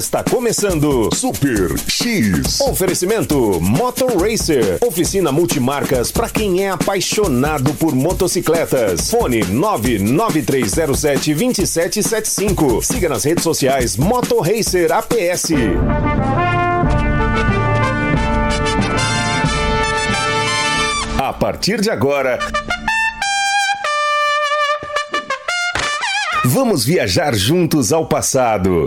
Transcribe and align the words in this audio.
Está 0.00 0.24
começando 0.24 1.14
Super 1.14 1.78
X. 1.86 2.58
Oferecimento 2.62 3.60
Motor 3.60 4.16
Racer. 4.16 4.78
Oficina 4.80 5.30
multimarcas 5.30 6.10
para 6.10 6.30
quem 6.30 6.64
é 6.64 6.70
apaixonado 6.70 7.74
por 7.74 7.94
motocicletas. 7.94 9.10
Fone 9.10 9.44
99307 9.44 11.34
2775. 11.34 12.82
Siga 12.82 13.10
nas 13.10 13.24
redes 13.24 13.44
sociais 13.44 13.98
Motor 13.98 14.40
Racer 14.40 14.90
APS. 14.90 15.52
A 21.18 21.32
partir 21.34 21.78
de 21.82 21.90
agora. 21.90 22.38
Vamos 26.52 26.84
viajar 26.84 27.32
juntos 27.36 27.92
ao 27.92 28.08
passado. 28.08 28.86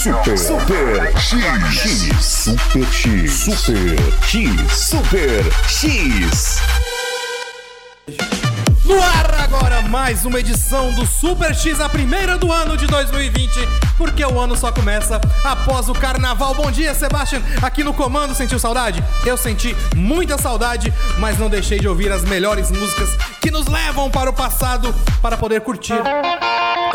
Super 0.00 0.38
Super 0.38 1.12
X 1.18 2.24
Super 2.24 2.86
X 2.90 3.32
Super 3.32 3.98
X 4.22 4.72
Super 4.72 5.44
X. 5.68 6.58
No 8.86 9.02
ar 9.02 9.34
agora 9.42 9.82
mais 9.82 10.24
uma 10.24 10.40
edição 10.40 10.90
do 10.94 11.04
Super 11.04 11.54
X, 11.54 11.82
a 11.82 11.88
primeira 11.90 12.38
do 12.38 12.50
ano 12.50 12.78
de 12.78 12.86
2020, 12.86 13.50
porque 13.98 14.24
o 14.24 14.40
ano 14.40 14.56
só 14.56 14.72
começa 14.72 15.20
após 15.44 15.90
o 15.90 15.92
carnaval. 15.92 16.54
Bom 16.54 16.70
dia, 16.70 16.94
Sebastian, 16.94 17.42
aqui 17.60 17.84
no 17.84 17.92
comando, 17.92 18.34
sentiu 18.34 18.58
saudade? 18.58 19.04
Eu 19.26 19.36
senti 19.36 19.76
muita 19.94 20.38
saudade, 20.38 20.90
mas 21.18 21.36
não 21.36 21.50
deixei 21.50 21.78
de 21.78 21.86
ouvir 21.86 22.10
as 22.10 22.24
melhores 22.24 22.70
músicas 22.70 23.10
que 23.38 23.50
nos 23.50 23.66
levam 23.66 24.10
para 24.10 24.30
o 24.30 24.32
passado 24.32 24.94
para 25.20 25.36
poder 25.36 25.60
curtir 25.60 26.00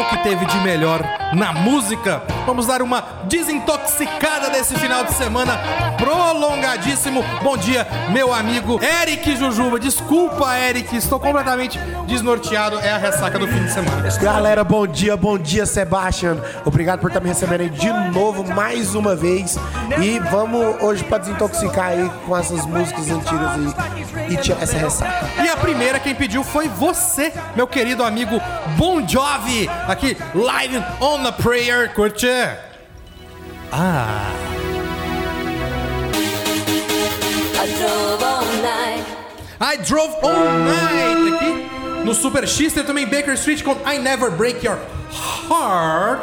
o 0.02 0.06
que 0.10 0.18
teve 0.24 0.46
de 0.46 0.58
melhor 0.60 1.02
na 1.34 1.54
música. 1.54 2.22
Vamos 2.46 2.68
dar 2.68 2.82
uma 2.82 3.02
desintoxicada 3.26 4.50
desse 4.50 4.76
final 4.76 5.04
de 5.04 5.14
semana 5.14 5.60
prolongadíssimo. 5.98 7.24
Bom 7.42 7.58
dia, 7.58 7.88
meu 8.12 8.34
amigo 8.34 8.80
Eric 8.84 9.36
Jujuba. 9.36 9.80
Desculpa, 9.80 10.58
Eric, 10.58 10.96
estou 10.96 11.20
completamente 11.20 11.80
desnorteado. 12.08 12.80
É 12.80 12.92
a 12.92 12.98
ressaca 12.98 13.40
do 13.40 13.48
fim 13.48 13.64
de 13.64 13.72
semana. 13.72 14.10
Galera, 14.22 14.64
bom 14.64 14.86
dia, 14.86 15.18
bom 15.18 15.38
dia, 15.38 15.66
Sebastian. 15.66 16.38
Obrigado 16.66 17.00
por 17.00 17.08
estar 17.08 17.20
me 17.20 17.30
recebendo 17.30 17.62
aí 17.62 17.70
de 17.70 17.92
novo, 18.12 18.44
mais 18.54 18.96
uma 18.96 19.16
vez. 19.16 19.58
E 20.02 20.20
vamos 20.32 20.82
hoje 20.82 21.04
pra 21.04 21.18
desintoxicar 21.18 21.88
aí 21.88 22.12
com 22.26 22.36
essas 22.38 22.66
músicas 22.66 23.10
antigas 23.10 23.52
aí 23.52 24.34
e 24.34 24.38
tirar 24.38 24.62
essa 24.62 24.78
ressaca. 24.78 25.30
E 25.44 25.50
a 25.50 25.58
primeira 25.58 26.00
quem 26.00 26.16
pediu 26.16 26.44
foi 26.44 26.68
você, 26.68 27.34
meu 27.56 27.68
querido 27.68 28.04
amigo 28.04 28.42
Bon 28.78 29.06
Jovi, 29.08 29.70
aqui 29.88 30.18
live 30.34 30.78
on 31.00 31.24
the 31.24 31.32
prayer. 31.32 31.88
Curte. 31.90 32.28
Ah. 33.72 34.32
I 37.58 37.68
drove 37.78 38.24
all 38.24 38.46
night. 38.62 39.16
I 39.60 39.78
Drove 39.78 40.14
All 40.22 40.46
Night 40.60 41.34
aqui 41.34 42.06
no 42.06 42.14
Super 42.14 42.46
X. 42.46 42.74
Tem 42.74 42.84
também 42.84 43.06
Baker 43.06 43.34
Street 43.36 43.64
com 43.64 43.72
I 43.90 44.00
Never 44.00 44.30
Break 44.32 44.66
Your 44.66 44.78
Heart. 45.50 46.22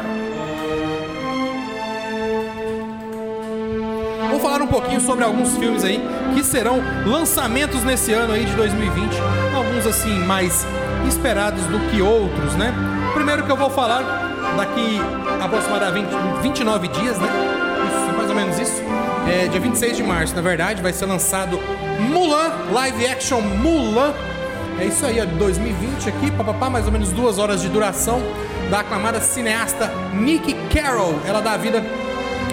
Vou 4.31 4.41
falar 4.41 4.63
um 4.63 4.67
pouquinho 4.67 5.01
sobre 5.01 5.25
alguns 5.25 5.57
filmes 5.57 5.83
aí 5.83 6.01
que 6.35 6.45
serão 6.45 6.81
lançamentos 7.07 7.83
nesse 7.85 8.13
ano 8.13 8.35
aí 8.35 8.45
de 8.45 8.55
2020. 8.55 9.15
Alguns 9.55 9.87
assim 9.87 10.19
mais 10.21 10.67
esperados 11.09 11.65
do 11.65 11.79
que 11.91 12.03
outros, 12.03 12.55
né? 12.55 12.73
Primeiro 13.23 13.45
que 13.45 13.53
eu 13.53 13.57
vou 13.57 13.71
falar 13.71 14.03
daqui 14.57 15.01
aproximadamente 15.41 16.09
29 16.43 16.89
dias, 16.89 17.17
né? 17.19 17.29
Isso, 17.87 18.17
mais 18.17 18.29
ou 18.29 18.35
menos 18.35 18.59
isso. 18.59 18.83
É, 19.31 19.47
dia 19.47 19.61
26 19.61 19.97
de 19.97 20.03
março, 20.03 20.35
na 20.35 20.43
verdade, 20.43 20.83
vai 20.83 20.93
ser 20.93 21.07
lançado 21.07 21.57
Mulan, 22.01 22.51
live 22.73 23.07
action 23.07 23.41
Mulan. 23.41 24.13
É 24.81 24.87
isso 24.87 25.07
aí, 25.07 25.21
ó, 25.21 25.25
2020 25.25 26.09
aqui, 26.09 26.33
papapá, 26.33 26.69
mais 26.69 26.87
ou 26.87 26.91
menos 26.91 27.11
duas 27.11 27.39
horas 27.39 27.63
de 27.63 27.69
duração 27.69 28.21
da 28.69 28.81
aclamada 28.81 29.21
cineasta 29.21 29.89
Nick 30.15 30.53
Carroll. 30.75 31.21
Ela 31.25 31.41
dá 31.41 31.57
vida 31.57 31.81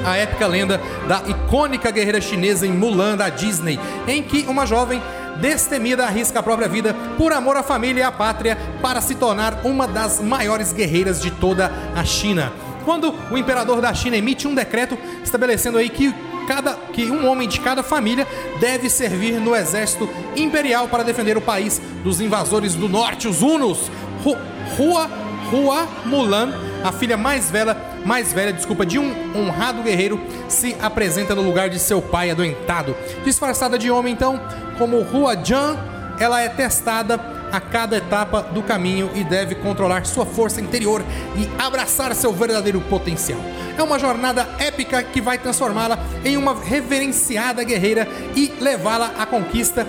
à 0.05 0.17
épica 0.17 0.45
lenda 0.45 0.79
da 1.07 1.23
icônica 1.27 1.89
guerreira 1.89 2.21
chinesa 2.21 2.67
em 2.67 2.71
Mulan 2.71 3.17
da 3.17 3.29
Disney, 3.29 3.79
em 4.07 4.21
que 4.21 4.45
uma 4.47 4.67
jovem 4.67 5.01
destemida 5.39 6.05
arrisca 6.05 6.39
a 6.39 6.43
própria 6.43 6.67
vida 6.67 6.93
por 7.17 7.31
amor 7.33 7.57
à 7.57 7.63
família 7.63 8.01
e 8.01 8.03
à 8.03 8.11
pátria 8.11 8.57
para 8.81 9.01
se 9.01 9.15
tornar 9.15 9.61
uma 9.63 9.87
das 9.87 10.19
maiores 10.21 10.71
guerreiras 10.73 11.21
de 11.21 11.31
toda 11.31 11.71
a 11.95 12.03
China. 12.03 12.51
Quando 12.85 13.13
o 13.31 13.37
imperador 13.37 13.81
da 13.81 13.93
China 13.93 14.17
emite 14.17 14.47
um 14.47 14.55
decreto 14.55 14.97
estabelecendo 15.23 15.77
aí 15.77 15.89
que 15.89 16.13
cada 16.47 16.73
que 16.73 17.05
um 17.11 17.27
homem 17.29 17.47
de 17.47 17.59
cada 17.59 17.83
família 17.83 18.27
deve 18.59 18.89
servir 18.89 19.33
no 19.39 19.55
exército 19.55 20.09
imperial 20.35 20.87
para 20.87 21.03
defender 21.03 21.37
o 21.37 21.41
país 21.41 21.79
dos 22.03 22.19
invasores 22.19 22.73
do 22.75 22.89
norte, 22.89 23.27
os 23.27 23.41
Hunos. 23.41 23.91
Hu- 24.25 24.37
Hua 24.77 25.09
Hua 25.51 25.87
Mulan, 26.05 26.53
a 26.83 26.91
filha 26.91 27.17
mais 27.17 27.49
velha, 27.51 27.75
mais 28.05 28.33
velha, 28.33 28.53
desculpa, 28.53 28.85
de 28.85 28.97
um 28.97 29.13
honrado 29.35 29.83
guerreiro, 29.83 30.19
se 30.47 30.75
apresenta 30.81 31.35
no 31.35 31.41
lugar 31.41 31.69
de 31.69 31.79
seu 31.79 32.01
pai 32.01 32.29
adoentado. 32.29 32.95
Disfarçada 33.23 33.77
de 33.77 33.91
homem, 33.91 34.13
então, 34.13 34.39
como 34.77 34.97
Hua 34.97 35.35
Jan, 35.35 35.77
ela 36.19 36.41
é 36.41 36.49
testada 36.49 37.19
a 37.51 37.59
cada 37.59 37.97
etapa 37.97 38.43
do 38.43 38.61
caminho 38.61 39.09
e 39.15 39.23
deve 39.23 39.55
controlar 39.55 40.05
sua 40.05 40.25
força 40.25 40.61
interior 40.61 41.03
e 41.35 41.49
abraçar 41.61 42.13
seu 42.13 42.31
verdadeiro 42.31 42.81
potencial. 42.81 43.39
É 43.77 43.81
uma 43.81 43.97
jornada 43.97 44.47
épica 44.59 45.01
que 45.01 45.21
vai 45.21 45.37
transformá-la 45.37 45.97
em 46.23 46.37
uma 46.37 46.53
reverenciada 46.53 47.63
guerreira 47.63 48.07
e 48.35 48.53
levá-la 48.59 49.13
à 49.17 49.25
conquista 49.25 49.87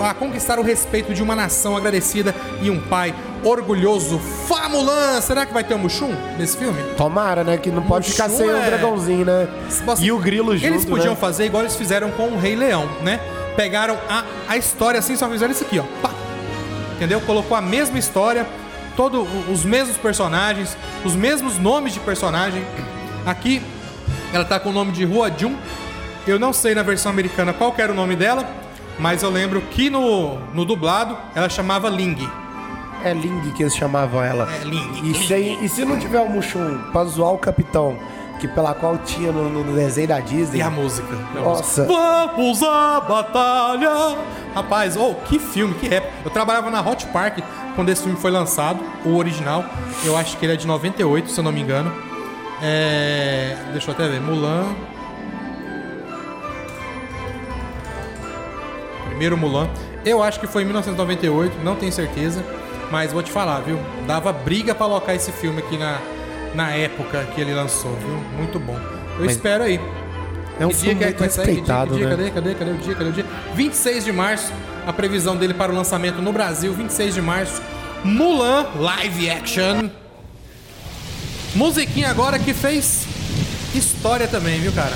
a 0.00 0.14
conquistar 0.14 0.58
o 0.58 0.62
respeito 0.62 1.14
de 1.14 1.22
uma 1.22 1.36
nação 1.36 1.76
agradecida 1.76 2.34
e 2.60 2.70
um 2.70 2.80
pai 2.80 3.14
orgulhoso. 3.44 4.18
Fá 4.18 4.68
Mulan! 4.68 5.20
Será 5.20 5.44
que 5.46 5.52
vai 5.52 5.64
ter 5.64 5.74
um 5.74 5.78
Mushum 5.78 6.14
nesse 6.38 6.56
filme? 6.56 6.80
Tomara, 6.96 7.42
né? 7.44 7.56
Que 7.56 7.70
não 7.70 7.82
pode 7.82 8.10
ficar 8.10 8.28
Mushu 8.28 8.38
sem 8.38 8.48
o 8.48 8.56
é- 8.56 8.66
dragãozinho, 8.66 9.24
né? 9.24 9.48
E 10.00 10.12
o 10.12 10.18
grilo 10.18 10.56
junto, 10.56 10.66
Eles 10.66 10.84
podiam 10.84 11.14
né? 11.14 11.20
fazer 11.20 11.46
igual 11.46 11.62
eles 11.62 11.76
fizeram 11.76 12.10
com 12.12 12.28
o 12.28 12.38
Rei 12.38 12.54
Leão, 12.56 12.88
né? 13.02 13.20
Pegaram 13.56 13.98
a, 14.08 14.24
a 14.48 14.56
história 14.56 14.98
assim, 14.98 15.16
só 15.16 15.28
fizeram 15.28 15.52
isso 15.52 15.64
aqui, 15.64 15.78
ó. 15.78 15.84
Pá. 16.00 16.10
Entendeu? 16.96 17.20
Colocou 17.20 17.56
a 17.56 17.60
mesma 17.60 17.98
história, 17.98 18.46
todos 18.96 19.26
os 19.50 19.64
mesmos 19.64 19.96
personagens, 19.96 20.76
os 21.04 21.14
mesmos 21.14 21.58
nomes 21.58 21.92
de 21.92 22.00
personagem. 22.00 22.64
Aqui, 23.26 23.60
ela 24.32 24.44
tá 24.44 24.58
com 24.58 24.70
o 24.70 24.72
nome 24.72 24.92
de 24.92 25.04
Hua 25.04 25.30
Jun. 25.36 25.54
Eu 26.26 26.38
não 26.38 26.52
sei 26.52 26.74
na 26.74 26.82
versão 26.82 27.10
americana 27.10 27.52
qual 27.52 27.74
era 27.76 27.90
o 27.92 27.94
nome 27.94 28.14
dela, 28.14 28.48
mas 28.98 29.22
eu 29.22 29.30
lembro 29.30 29.60
que 29.60 29.90
no, 29.90 30.38
no 30.54 30.64
dublado 30.64 31.16
ela 31.34 31.48
chamava 31.48 31.88
Ling. 31.88 32.28
É 33.04 33.12
Ling 33.12 33.50
que 33.52 33.62
eles 33.62 33.74
chamavam 33.74 34.22
ela. 34.22 34.48
É, 34.52 34.64
Ling. 34.64 35.10
E 35.10 35.14
se, 35.14 35.34
e 35.34 35.68
se 35.68 35.84
não 35.84 35.98
tiver 35.98 36.20
o 36.20 36.28
Mushum 36.28 36.78
pra 36.92 37.04
zoar 37.04 37.32
o 37.32 37.38
capitão, 37.38 37.98
que 38.38 38.48
pela 38.48 38.74
qual 38.74 38.98
tinha 38.98 39.30
no, 39.30 39.48
no 39.48 39.74
desenho 39.74 40.08
da 40.08 40.20
Disney. 40.20 40.58
E 40.58 40.62
a 40.62 40.70
música? 40.70 41.14
Nossa. 41.34 41.84
Vamos 41.84 42.62
à 42.62 43.00
batalha! 43.00 44.16
Rapaz, 44.54 44.96
oh, 44.96 45.14
que 45.26 45.38
filme, 45.38 45.74
que 45.74 45.94
época. 45.94 46.12
Eu 46.24 46.30
trabalhava 46.30 46.70
na 46.70 46.80
Hot 46.80 47.06
Park 47.06 47.38
quando 47.74 47.88
esse 47.88 48.02
filme 48.02 48.18
foi 48.18 48.30
lançado, 48.30 48.80
o 49.04 49.16
original. 49.16 49.64
Eu 50.04 50.16
acho 50.16 50.36
que 50.36 50.44
ele 50.44 50.54
é 50.54 50.56
de 50.56 50.66
98, 50.66 51.30
se 51.30 51.38
eu 51.38 51.44
não 51.44 51.52
me 51.52 51.60
engano. 51.60 51.92
É... 52.62 53.56
Deixa 53.72 53.90
eu 53.90 53.94
até 53.94 54.08
ver. 54.08 54.20
Mulan. 54.20 54.66
Primeiro 59.06 59.36
Mulan. 59.36 59.68
Eu 60.04 60.22
acho 60.22 60.40
que 60.40 60.48
foi 60.48 60.62
em 60.62 60.64
1998, 60.64 61.58
não 61.62 61.76
tenho 61.76 61.92
certeza. 61.92 62.44
Mas 62.92 63.10
vou 63.10 63.22
te 63.22 63.30
falar, 63.30 63.60
viu? 63.60 63.78
Dava 64.06 64.30
briga 64.34 64.74
pra 64.74 64.84
alocar 64.84 65.14
esse 65.14 65.32
filme 65.32 65.60
aqui 65.60 65.78
na, 65.78 65.98
na 66.54 66.72
época 66.72 67.26
que 67.34 67.40
ele 67.40 67.54
lançou, 67.54 67.96
viu? 67.96 68.16
Muito 68.36 68.60
bom. 68.60 68.78
Eu 69.18 69.24
Mas 69.24 69.32
espero 69.32 69.64
aí. 69.64 69.80
É 70.60 70.66
um 70.66 70.68
Que 70.68 70.74
dia 70.74 70.90
filme 70.90 70.98
que 70.98 71.04
muito 71.06 71.22
respeitado, 71.22 71.96
né? 71.96 72.10
Cadê, 72.10 72.30
cadê, 72.30 72.54
cadê 72.54 72.70
o 72.70 72.76
dia? 72.76 72.94
Cadê 72.94 73.08
o 73.08 73.12
dia? 73.12 73.24
26 73.54 74.04
de 74.04 74.12
março, 74.12 74.52
a 74.86 74.92
previsão 74.92 75.34
dele 75.34 75.54
para 75.54 75.72
o 75.72 75.74
lançamento 75.74 76.20
no 76.20 76.34
Brasil, 76.34 76.74
26 76.74 77.14
de 77.14 77.22
março. 77.22 77.62
Mulan 78.04 78.66
Live 78.76 79.30
Action. 79.30 79.88
Musiquinha 81.54 82.10
agora 82.10 82.38
que 82.38 82.52
fez 82.52 83.06
história 83.74 84.28
também, 84.28 84.60
viu, 84.60 84.72
cara? 84.72 84.92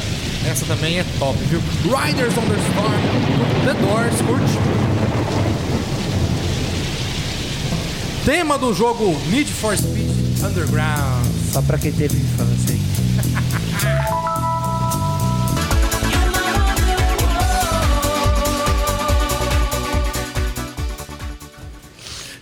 Essa 0.47 0.67
também 0.67 0.99
é 0.99 1.05
top, 1.19 1.39
viu? 1.45 1.61
Riders 1.85 2.37
on 2.37 2.43
the 2.43 2.57
Storm, 2.69 3.65
The 3.65 3.75
Doors, 3.81 4.21
curte? 4.21 5.06
Tema 8.27 8.59
do 8.59 8.75
jogo 8.75 9.17
Need 9.29 9.53
for 9.53 9.77
Speed 9.79 10.11
Underground. 10.45 11.25
Só 11.53 11.63
pra 11.63 11.79
quem 11.79 11.93
teve 11.93 12.17
infância, 12.17 12.75
hein? 12.75 12.81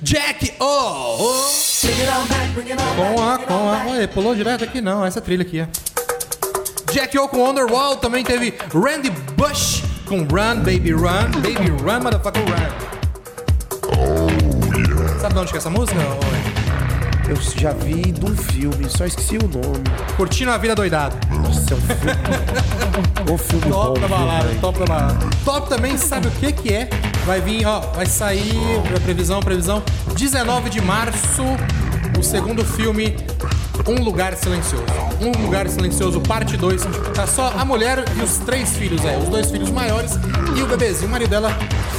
Jack 0.01 0.55
O! 0.59 1.19
Com 2.97 3.23
a, 3.23 3.39
com 3.41 3.69
a. 3.69 3.87
Olha, 3.87 4.09
pulou 4.09 4.35
direto 4.35 4.65
aqui? 4.65 4.81
Não, 4.81 5.05
essa 5.05 5.21
trilha 5.21 5.43
aqui, 5.43 5.61
ó. 5.61 5.67
Jack 6.95 7.19
O 7.19 7.29
com 7.29 7.47
Underworld. 7.47 8.01
Também 8.01 8.25
teve 8.25 8.55
Randy 8.73 9.11
Bush 9.37 9.83
com 10.07 10.21
Run, 10.21 10.61
Baby 10.61 10.93
Run. 10.93 11.31
Baby 11.43 11.69
Run, 11.83 12.01
motherfucker 12.01 12.43
Run. 12.43 12.84
Sabe 15.25 15.37
de 15.37 15.41
onde 15.41 15.50
que 15.53 15.56
é 15.56 15.59
essa 15.59 15.71
música? 15.71 15.99
Eu 17.26 17.37
já 17.59 17.73
vi 17.73 18.12
de 18.12 18.26
um 18.26 18.37
filme, 18.37 18.91
só 18.91 19.06
esqueci 19.06 19.38
o 19.38 19.49
nome. 19.49 19.82
Curtindo 20.19 20.50
a 20.50 20.59
vida 20.59 20.75
doidada. 20.75 21.17
Nossa, 21.31 21.73
é 21.73 21.76
um 21.79 21.81
filme. 21.81 23.32
o 23.32 23.38
filme 23.38 23.71
Top 23.71 23.87
bom, 23.87 23.94
viu, 23.94 24.09
balada, 24.11 24.55
top 24.61 24.79
da 24.81 24.85
balada. 24.85 25.26
Top 25.43 25.67
também, 25.67 25.97
sabe 25.97 26.29
o 26.29 26.31
que 26.32 26.53
que 26.53 26.75
é? 26.75 26.91
Vai 27.25 27.41
vir, 27.41 27.65
ó, 27.65 27.81
vai 27.81 28.05
sair, 28.05 28.53
previsão, 29.03 29.41
previsão, 29.41 29.82
19 30.15 30.69
de 30.69 30.82
março, 30.82 31.43
o 32.19 32.23
segundo 32.23 32.62
filme, 32.62 33.17
Um 33.88 34.05
Lugar 34.05 34.35
Silencioso. 34.35 34.85
Um 35.23 35.43
Lugar 35.43 35.67
Silencioso, 35.70 36.20
parte 36.20 36.55
2. 36.59 36.82
Tá 37.15 37.27
só 37.27 37.50
a 37.59 37.65
mulher 37.65 38.05
e 38.15 38.20
os 38.20 38.37
três 38.41 38.77
filhos, 38.77 39.03
é, 39.06 39.17
os 39.17 39.31
dois 39.31 39.50
filhos 39.50 39.70
maiores 39.70 40.19
e 40.55 40.62
o 40.62 40.67
bebezinho. 40.67 41.09
O 41.09 41.12
marido 41.12 41.31
dela 41.31 41.50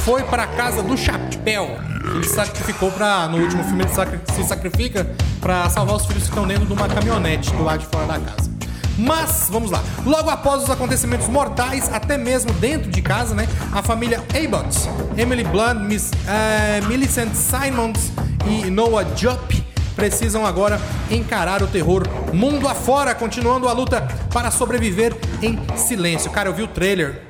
foi 0.04 0.22
pra 0.22 0.46
casa 0.46 0.80
do 0.80 0.96
chapéu. 0.96 1.95
Ele 2.16 2.28
sacrificou 2.28 2.90
pra. 2.90 3.28
No 3.28 3.38
último 3.38 3.62
filme, 3.64 3.84
ele 3.84 3.92
se 4.34 4.44
sacrifica 4.44 5.06
pra 5.40 5.68
salvar 5.68 5.96
os 5.96 6.06
filhos 6.06 6.24
que 6.24 6.28
estão 6.30 6.46
dentro 6.46 6.66
de 6.66 6.72
uma 6.72 6.88
caminhonete 6.88 7.52
do 7.52 7.62
lado 7.62 7.80
de 7.80 7.86
fora 7.86 8.06
da 8.06 8.18
casa. 8.18 8.50
Mas, 8.98 9.48
vamos 9.50 9.70
lá. 9.70 9.82
Logo 10.06 10.30
após 10.30 10.62
os 10.62 10.70
acontecimentos 10.70 11.28
mortais, 11.28 11.92
até 11.92 12.16
mesmo 12.16 12.50
dentro 12.54 12.90
de 12.90 13.02
casa, 13.02 13.34
né? 13.34 13.46
A 13.72 13.82
família 13.82 14.24
Abbott, 14.34 14.88
Emily 15.18 15.44
Blunt, 15.44 15.80
Miss, 15.82 16.10
eh, 16.26 16.80
Millicent 16.88 17.34
Simons 17.34 18.10
e 18.46 18.70
Noah 18.70 19.06
Jupp 19.14 19.66
precisam 19.94 20.46
agora 20.46 20.80
encarar 21.10 21.62
o 21.62 21.66
terror 21.66 22.06
mundo 22.32 22.68
afora, 22.68 23.14
continuando 23.14 23.68
a 23.68 23.72
luta 23.72 24.00
para 24.32 24.50
sobreviver 24.50 25.14
em 25.42 25.58
silêncio. 25.76 26.30
Cara, 26.30 26.48
eu 26.48 26.54
vi 26.54 26.62
o 26.62 26.68
trailer. 26.68 27.22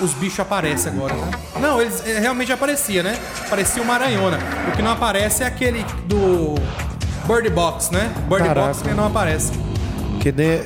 Os 0.00 0.14
bichos 0.14 0.40
aparecem 0.40 0.92
agora, 0.92 1.14
tá? 1.14 1.60
Não, 1.60 1.80
eles 1.80 2.02
eh, 2.06 2.18
realmente 2.20 2.50
aparecia, 2.52 3.02
né? 3.02 3.18
Parecia 3.50 3.82
uma 3.82 3.94
aranhona. 3.94 4.38
O 4.68 4.76
que 4.76 4.80
não 4.82 4.92
aparece 4.92 5.42
é 5.42 5.46
aquele 5.46 5.84
do 6.06 6.54
Bird 7.26 7.50
Box, 7.50 7.92
né? 7.92 8.10
Bird 8.28 8.44
Caraca. 8.44 8.68
Box 8.68 8.82
que 8.82 8.90
não 8.94 9.06
aparece. 9.06 9.52
Que 10.20 10.32
nem, 10.32 10.62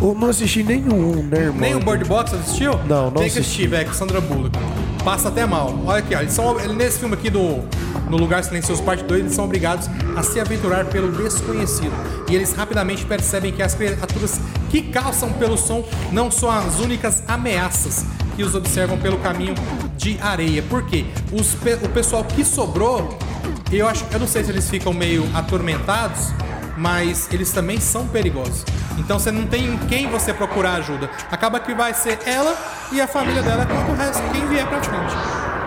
eu 0.00 0.14
não 0.14 0.28
assisti 0.28 0.62
nenhum, 0.62 1.22
né, 1.24 1.38
irmão? 1.38 1.60
Nem 1.60 1.74
o 1.74 1.80
Bird 1.80 2.04
Box 2.04 2.34
assistiu? 2.34 2.72
Não, 2.86 3.04
não 3.06 3.12
Tem 3.12 3.22
que 3.22 3.38
assisti. 3.38 3.40
assistir, 3.40 3.66
velho, 3.68 3.86
com 3.88 3.94
Sandra 3.94 4.20
Bullock. 4.20 4.56
Passa 5.04 5.28
até 5.28 5.44
mal. 5.46 5.72
Olha 5.84 5.98
aqui, 5.98 6.14
ó. 6.14 6.20
Eles 6.20 6.32
são, 6.32 6.54
nesse 6.74 6.98
filme 6.98 7.14
aqui 7.14 7.30
do 7.30 7.62
No 8.08 8.16
Lugar 8.16 8.42
Silencioso 8.42 8.82
Parte 8.82 9.04
2, 9.04 9.20
eles 9.20 9.34
são 9.34 9.44
obrigados 9.44 9.88
a 10.16 10.22
se 10.22 10.40
aventurar 10.40 10.84
pelo 10.86 11.12
desconhecido. 11.12 11.92
E 12.28 12.34
eles 12.34 12.52
rapidamente 12.52 13.04
percebem 13.04 13.52
que 13.52 13.62
as 13.62 13.74
criaturas 13.74 14.40
que 14.70 14.82
calçam 14.82 15.32
pelo 15.32 15.56
som 15.56 15.84
não 16.10 16.30
são 16.30 16.50
as 16.50 16.80
únicas 16.80 17.22
ameaças 17.28 18.04
que 18.36 18.44
os 18.44 18.54
observam 18.54 18.98
pelo 18.98 19.18
caminho 19.18 19.54
de 19.96 20.18
areia. 20.20 20.62
Por 20.62 20.84
quê? 20.84 21.06
Os 21.32 21.54
o 21.82 21.88
pessoal 21.88 22.22
que 22.22 22.44
sobrou, 22.44 23.18
eu 23.72 23.88
acho, 23.88 24.04
eu 24.12 24.20
não 24.20 24.28
sei 24.28 24.44
se 24.44 24.50
eles 24.50 24.68
ficam 24.68 24.92
meio 24.92 25.28
atormentados, 25.34 26.32
mas 26.76 27.28
eles 27.32 27.50
também 27.50 27.80
são 27.80 28.06
perigosos. 28.06 28.64
Então 28.98 29.18
você 29.18 29.32
não 29.32 29.46
tem 29.46 29.66
em 29.66 29.76
quem 29.88 30.08
você 30.08 30.32
procurar 30.32 30.74
ajuda. 30.74 31.10
Acaba 31.30 31.58
que 31.58 31.74
vai 31.74 31.94
ser 31.94 32.18
ela 32.26 32.54
e 32.92 33.00
a 33.00 33.08
família 33.08 33.42
dela 33.42 33.64
contra 33.64 33.92
o 33.92 33.96
resto, 33.96 34.22
quem 34.32 34.46
vier 34.46 34.66
pra 34.66 34.82
frente. 34.82 35.14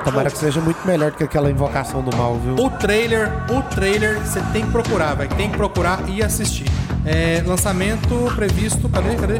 Tomara 0.03 0.31
que 0.31 0.37
seja 0.37 0.61
muito 0.61 0.85
melhor 0.87 1.11
do 1.11 1.17
que 1.17 1.23
aquela 1.23 1.51
invocação 1.51 2.01
do 2.01 2.15
mal, 2.15 2.39
viu? 2.39 2.55
O 2.55 2.69
trailer, 2.69 3.29
o 3.51 3.61
trailer 3.63 4.19
você 4.19 4.39
tem 4.53 4.65
que 4.65 4.71
procurar, 4.71 5.15
vai. 5.15 5.27
Tem 5.27 5.49
que 5.49 5.57
procurar 5.57 5.99
e 6.07 6.23
assistir. 6.23 6.65
É, 7.05 7.43
lançamento 7.45 8.31
previsto, 8.35 8.87
cadê, 8.89 9.15
cadê? 9.15 9.35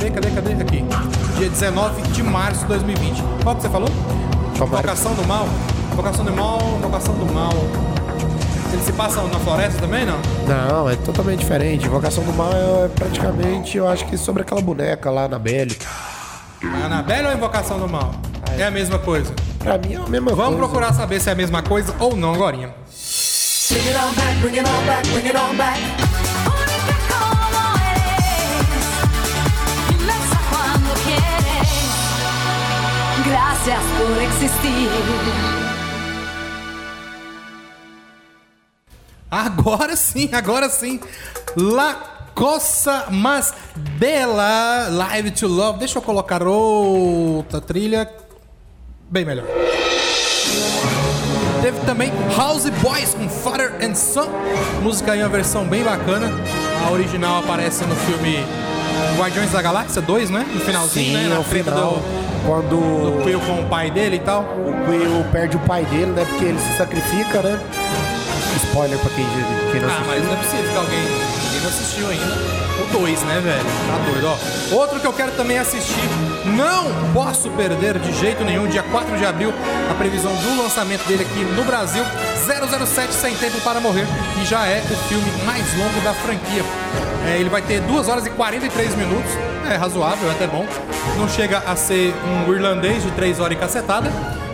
Cadê, 0.00 0.10
cadê, 0.10 0.30
cadê? 0.30 0.52
Aqui. 0.62 0.84
Dia 1.36 1.48
19 1.50 2.02
de 2.12 2.22
março 2.22 2.60
de 2.60 2.66
2020. 2.68 3.22
Qual 3.42 3.54
que 3.54 3.62
você 3.62 3.68
falou? 3.68 3.88
Tomara. 4.56 4.78
Invocação 4.82 5.14
do 5.14 5.26
mal? 5.26 5.46
Invocação 5.92 6.24
do 6.24 6.32
mal, 6.32 6.58
invocação 6.78 7.14
do 7.14 7.32
mal. 7.34 7.52
Eles 8.72 8.84
se 8.86 8.92
passam 8.92 9.28
na 9.28 9.38
floresta 9.40 9.78
também, 9.80 10.06
não? 10.06 10.18
Não, 10.46 10.88
é 10.88 10.96
totalmente 10.96 11.40
diferente. 11.40 11.86
Invocação 11.86 12.24
do 12.24 12.32
mal 12.32 12.50
é 12.52 12.88
praticamente, 12.88 13.76
eu 13.76 13.86
acho 13.86 14.06
que 14.06 14.16
sobre 14.16 14.42
aquela 14.42 14.62
boneca 14.62 15.10
lá 15.10 15.28
na 15.28 15.38
Belly. 15.38 15.76
A 16.62 16.86
Anabelle 16.86 17.26
ou 17.26 17.32
a 17.32 17.34
invocação 17.34 17.78
do 17.78 17.88
mal? 17.88 18.12
É 18.56 18.64
a 18.64 18.70
mesma 18.70 18.98
coisa. 18.98 19.34
Pra 19.58 19.76
mim 19.76 19.94
é 19.94 19.96
a 19.96 20.06
mesma 20.08 20.30
Vamos 20.34 20.44
coisa. 20.44 20.58
procurar 20.58 20.94
saber 20.94 21.20
se 21.20 21.28
é 21.28 21.32
a 21.32 21.36
mesma 21.36 21.62
coisa 21.62 21.94
ou 21.98 22.16
não 22.16 22.32
agora. 22.34 22.56
Bring 22.56 23.86
it 23.86 23.96
on 23.96 24.14
back, 24.14 24.40
bring 24.40 24.58
it 24.58 24.68
on 24.68 24.86
back, 24.86 25.08
bring 25.10 25.26
it 25.26 25.36
on 25.36 25.56
back. 25.56 26.19
Por 33.62 34.22
existir. 34.22 34.88
Agora 39.30 39.96
sim, 39.96 40.30
agora 40.32 40.70
sim. 40.70 40.98
La 41.54 41.94
Coça 42.34 43.08
Mas 43.10 43.52
Bela 43.76 44.88
Live 44.88 45.32
to 45.32 45.46
Love. 45.46 45.78
Deixa 45.78 45.98
eu 45.98 46.02
colocar 46.02 46.42
outra 46.42 47.60
trilha 47.60 48.10
bem 49.10 49.26
melhor. 49.26 49.44
Teve 51.60 51.78
também 51.80 52.10
House 52.34 52.70
Boys 52.80 53.12
com 53.12 53.28
Father 53.28 53.74
and 53.84 53.94
Son. 53.94 54.26
Música 54.82 55.14
em 55.14 55.20
uma 55.20 55.28
versão 55.28 55.66
bem 55.66 55.84
bacana. 55.84 56.30
A 56.86 56.90
original 56.92 57.40
aparece 57.40 57.84
no 57.84 57.94
filme 57.94 58.38
Guardiões 59.18 59.50
da 59.52 59.60
Galáxia 59.62 60.00
2, 60.02 60.30
né? 60.30 60.46
No 60.52 60.60
finalzinho, 60.60 61.06
Sim, 61.06 61.12
né? 61.24 61.28
Na 61.28 61.34
no 61.36 61.44
treta 61.44 61.70
final, 61.72 61.92
do, 61.94 62.46
quando 62.46 62.68
do 63.18 63.22
Quill 63.24 63.40
com 63.40 63.60
o 63.60 63.66
pai 63.66 63.90
dele 63.90 64.16
e 64.16 64.20
tal. 64.20 64.42
o 64.42 64.72
Quill 64.86 65.24
perde 65.32 65.56
o 65.56 65.60
pai 65.60 65.84
dele, 65.84 66.06
né? 66.12 66.24
Porque 66.28 66.44
ele 66.46 66.58
se 66.58 66.76
sacrifica, 66.76 67.42
né? 67.42 67.60
Spoiler 68.64 68.98
pra 68.98 69.10
quem, 69.10 69.26
quem 69.72 69.80
não 69.80 69.88
Ah, 69.88 70.02
mas 70.06 70.18
assistiu. 70.18 70.24
não 70.26 70.32
é 70.32 70.36
possível 70.36 70.70
que 70.70 70.76
alguém, 70.76 70.98
alguém 71.44 71.60
não 71.60 71.68
assistiu 71.68 72.08
ainda. 72.08 72.69
O 72.80 72.98
2, 72.98 73.22
né, 73.22 73.40
velho? 73.40 73.64
Tá 73.64 74.10
doido, 74.10 74.26
ó. 74.26 74.74
Outro 74.74 75.00
que 75.00 75.06
eu 75.06 75.12
quero 75.12 75.32
também 75.32 75.58
assistir, 75.58 76.08
não 76.56 77.12
posso 77.12 77.50
perder 77.50 77.98
de 77.98 78.12
jeito 78.12 78.44
nenhum, 78.44 78.66
dia 78.66 78.82
4 78.82 79.16
de 79.18 79.24
abril, 79.24 79.52
a 79.90 79.94
previsão 79.94 80.32
do 80.34 80.62
lançamento 80.62 81.06
dele 81.06 81.22
aqui 81.22 81.44
no 81.44 81.64
Brasil, 81.64 82.02
007 82.46 83.12
Sem 83.12 83.34
Tempo 83.36 83.60
para 83.60 83.80
Morrer, 83.80 84.06
e 84.40 84.46
já 84.46 84.66
é 84.66 84.82
o 84.90 84.96
filme 85.08 85.30
mais 85.44 85.64
longo 85.76 86.00
da 86.00 86.14
franquia. 86.14 86.62
É, 87.28 87.38
ele 87.38 87.50
vai 87.50 87.60
ter 87.62 87.80
2 87.80 88.08
horas 88.08 88.26
e 88.26 88.30
43 88.30 88.94
minutos, 88.94 89.30
é 89.70 89.76
razoável, 89.76 90.28
é 90.28 90.32
até 90.32 90.46
bom. 90.46 90.66
Não 91.18 91.28
chega 91.28 91.58
a 91.58 91.76
ser 91.76 92.14
um 92.24 92.52
irlandês 92.52 93.02
de 93.02 93.10
3 93.10 93.40
horas 93.40 93.56
e 93.56 93.60
cacetada, 93.60 94.10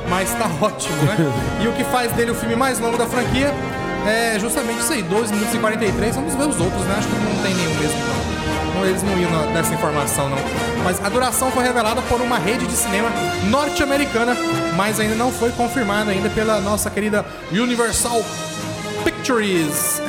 mas 0.08 0.30
tá 0.34 0.46
ótimo, 0.60 0.96
né? 1.04 1.16
e 1.62 1.68
o 1.68 1.72
que 1.72 1.84
faz 1.84 2.12
dele 2.12 2.32
o 2.32 2.34
filme 2.34 2.56
mais 2.56 2.78
longo 2.80 2.96
da 2.96 3.06
franquia 3.06 3.52
é 4.08 4.38
justamente 4.38 4.80
isso 4.80 4.92
aí, 4.92 5.02
12 5.02 5.32
minutos 5.32 5.54
e 5.54 5.58
43. 5.58 6.14
Vamos 6.14 6.34
ver 6.34 6.46
os 6.46 6.60
outros, 6.60 6.82
né? 6.84 6.94
Acho 6.98 7.08
que 7.08 7.14
não 7.14 7.42
tem 7.42 7.54
nenhum 7.54 7.74
mesmo, 7.74 7.98
não. 8.74 8.86
eles 8.86 9.02
não 9.02 9.18
iam 9.18 9.52
nessa 9.52 9.74
informação, 9.74 10.28
não. 10.28 10.38
Mas 10.84 11.04
a 11.04 11.08
duração 11.08 11.50
foi 11.50 11.64
revelada 11.64 12.00
por 12.02 12.20
uma 12.20 12.38
rede 12.38 12.66
de 12.66 12.76
cinema 12.76 13.10
norte-americana, 13.50 14.36
mas 14.76 15.00
ainda 15.00 15.14
não 15.14 15.32
foi 15.32 15.50
confirmada 15.52 16.10
ainda 16.10 16.30
pela 16.30 16.60
nossa 16.60 16.90
querida 16.90 17.24
Universal 17.50 18.22
Pictures. 19.04 20.00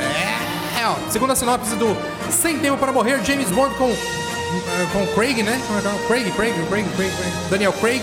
É, 0.80 0.86
ó. 0.86 0.94
Segundo 1.10 1.32
a 1.32 1.36
sinopse 1.36 1.74
do 1.74 1.96
Sem 2.30 2.58
Tempo 2.58 2.78
para 2.78 2.92
Morrer, 2.92 3.24
James 3.24 3.50
Bond 3.50 3.74
com, 3.74 3.90
eh, 3.90 4.86
com 4.92 5.06
Craig, 5.14 5.42
né? 5.42 5.60
É 5.70 5.78
é? 5.78 6.06
Craig, 6.06 6.30
Craig, 6.32 6.52
Craig, 6.52 6.66
Craig, 6.68 6.86
Craig. 6.96 7.32
Daniel 7.50 7.72
Craig 7.72 8.02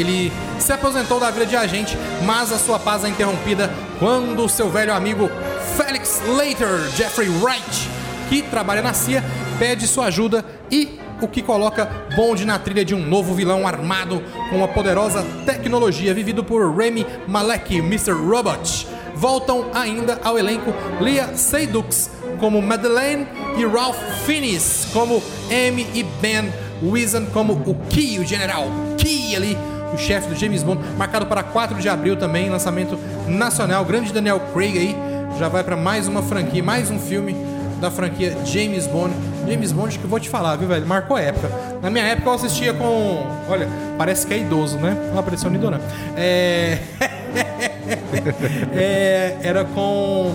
Ele 0.00 0.32
se 0.58 0.72
aposentou 0.72 1.20
da 1.20 1.30
vida 1.30 1.44
de 1.44 1.54
agente, 1.54 1.96
mas 2.24 2.50
a 2.50 2.58
sua 2.58 2.78
paz 2.78 3.04
é 3.04 3.08
interrompida 3.08 3.70
quando 3.98 4.48
seu 4.48 4.70
velho 4.70 4.94
amigo 4.94 5.30
Felix 5.76 6.22
Leiter, 6.38 6.90
Jeffrey 6.96 7.28
Wright, 7.28 7.90
que 8.30 8.40
trabalha 8.40 8.80
na 8.80 8.94
CIA, 8.94 9.22
pede 9.58 9.86
sua 9.86 10.06
ajuda 10.06 10.42
e 10.70 10.98
o 11.20 11.28
que 11.28 11.42
coloca 11.42 11.84
Bond 12.16 12.46
na 12.46 12.58
trilha 12.58 12.82
de 12.82 12.94
um 12.94 13.06
novo 13.06 13.34
vilão 13.34 13.66
armado 13.66 14.22
com 14.48 14.56
uma 14.56 14.68
poderosa 14.68 15.22
tecnologia, 15.44 16.14
vivido 16.14 16.42
por 16.42 16.74
Remy 16.74 17.06
Malek, 17.28 17.76
Mr. 17.76 18.12
Robot. 18.12 18.86
Voltam 19.14 19.66
ainda 19.74 20.18
ao 20.24 20.38
elenco 20.38 20.72
Leah 20.98 21.36
Seydoux 21.36 22.10
como 22.38 22.62
Madeleine 22.62 23.26
e 23.58 23.66
Ralph 23.66 23.98
Fiennes 24.24 24.88
como 24.94 25.22
M 25.50 25.86
e 25.92 26.02
Ben 26.22 26.50
Wiesen 26.82 27.26
como 27.26 27.52
o 27.52 27.74
Key, 27.90 28.18
o 28.18 28.24
General 28.24 28.66
Key 28.96 29.36
ali, 29.36 29.58
o 29.92 29.98
chefe 29.98 30.28
do 30.28 30.34
James 30.34 30.62
Bond, 30.62 30.80
marcado 30.96 31.26
para 31.26 31.42
4 31.42 31.78
de 31.78 31.88
abril 31.88 32.16
também, 32.16 32.48
lançamento 32.48 32.98
nacional. 33.26 33.84
Grande 33.84 34.12
Daniel 34.12 34.40
Craig 34.52 34.78
aí, 34.78 34.96
já 35.38 35.48
vai 35.48 35.62
para 35.64 35.76
mais 35.76 36.08
uma 36.08 36.22
franquia, 36.22 36.62
mais 36.62 36.90
um 36.90 36.98
filme 36.98 37.34
da 37.80 37.90
franquia 37.90 38.36
James 38.44 38.86
Bond. 38.86 39.14
James 39.48 39.72
Bond 39.72 39.98
que 39.98 40.04
eu 40.04 40.10
vou 40.10 40.20
te 40.20 40.28
falar, 40.28 40.56
viu, 40.56 40.68
velho? 40.68 40.86
Marcou 40.86 41.16
época. 41.16 41.50
Na 41.82 41.90
minha 41.90 42.04
época 42.04 42.28
eu 42.28 42.34
assistia 42.34 42.74
com. 42.74 43.26
Olha, 43.48 43.66
parece 43.96 44.26
que 44.26 44.34
é 44.34 44.38
idoso, 44.38 44.78
né? 44.78 44.96
Não 45.12 45.18
apareceu 45.18 45.50
nem 45.50 45.60
não. 45.60 45.80
É. 46.16 46.78
é. 48.74 49.36
Era 49.42 49.64
com. 49.64 50.34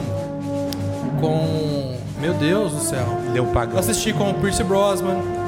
Com. 1.22 1.96
Meu 2.20 2.34
Deus 2.34 2.72
do 2.74 2.80
céu. 2.80 3.06
Deu 3.34 3.46
Eu 3.46 3.52
pagão. 3.52 3.78
assisti 3.78 4.12
com 4.12 4.32
o 4.32 4.34
Pierce 4.36 4.64
Brosnan. 4.64 5.45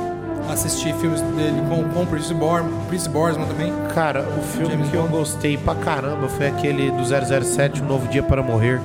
Assisti 0.50 0.94
filmes 0.94 1.22
dele 1.22 1.62
com, 1.70 1.84
com 1.90 2.04
o 2.04 2.08
Pierce, 2.08 2.34
Bor 2.34 2.64
Pierce 2.90 3.10
Brosnan 3.10 3.46
também. 3.46 3.72
Cara, 3.94 4.22
o 4.38 4.42
filme 4.42 4.72
James 4.72 4.90
que 4.90 4.96
eu 4.96 5.02
Bond. 5.04 5.14
gostei 5.18 5.58
pra 5.58 5.76
caramba 5.76 6.28
foi 6.28 6.48
aquele 6.48 6.90
do 6.92 7.04
007, 7.06 7.82
Um 7.82 7.86
Novo 7.86 8.08
Dia 8.08 8.24
para 8.24 8.42
Morrer. 8.42 8.80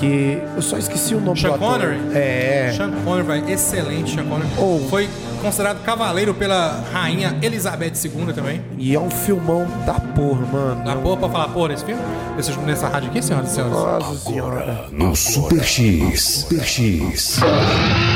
Que 0.00 0.42
eu 0.56 0.62
só 0.62 0.78
esqueci 0.78 1.14
o 1.14 1.20
nome 1.20 1.38
Sean 1.38 1.50
do 1.50 1.54
ator. 1.56 1.68
Connery? 1.80 2.00
É. 2.14 2.72
Sean 2.74 2.90
Connery, 3.04 3.26
vai. 3.26 3.52
Excelente, 3.52 4.14
Sean 4.14 4.24
Connery. 4.24 4.48
Oh. 4.58 4.78
Foi 4.88 5.06
considerado 5.42 5.82
cavaleiro 5.82 6.32
pela 6.32 6.82
rainha 6.94 7.36
Elizabeth 7.42 7.92
II 8.02 8.32
também. 8.32 8.62
E 8.78 8.94
é 8.94 8.98
um 8.98 9.10
filmão 9.10 9.66
da 9.84 9.92
porra, 9.94 10.46
mano. 10.50 10.82
Dá 10.82 10.94
boa 10.94 11.16
pra 11.18 11.28
falar 11.28 11.48
porra 11.48 11.68
nesse 11.68 11.84
filme? 11.84 12.00
Nesse- 12.36 12.58
nessa 12.60 12.88
rádio 12.88 13.10
aqui, 13.10 13.20
senhoras 13.20 13.50
e 13.50 13.54
senhores? 13.54 13.74
Nossa 13.76 14.18
senhora. 14.30 14.86
No 14.92 15.14
Super 15.14 15.62
X. 15.62 16.22
Super 16.48 16.64
X. 16.64 17.40
Jurassic 17.40 18.11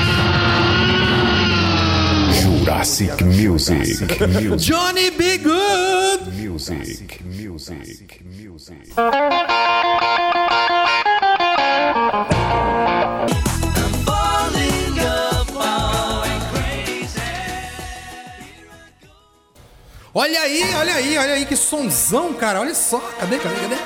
Music. 2.77 3.25
Music. 3.25 4.07
Johnny 4.59 5.11
B. 5.11 5.39
Good! 5.39 6.31
Music. 6.35 7.25
Music. 7.25 8.21
Music. 8.23 8.93
Olha 20.13 20.41
aí, 20.41 20.75
olha 20.75 20.95
aí, 20.95 21.19
olha 21.19 21.33
aí 21.33 21.47
que 21.47 21.57
sonzão, 21.57 22.35
cara. 22.35 22.61
Olha 22.61 22.75
só. 22.75 23.01
Cadê, 23.19 23.39
cadê, 23.39 23.55
cadê? 23.55 23.77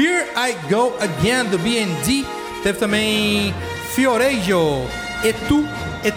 Here 0.00 0.26
I 0.36 0.54
Go 0.68 0.92
Again, 1.00 1.44
do 1.50 1.58
BND. 1.58 2.26
Teve 2.64 2.80
também 2.80 3.54
Fiorejo. 3.94 4.86
E 5.22 5.32
tu, 5.46 5.64
e 6.04 6.10